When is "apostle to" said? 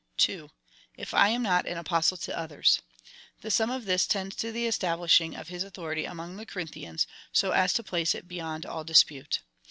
1.77-2.35